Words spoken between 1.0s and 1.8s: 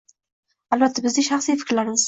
bizning shaxsiy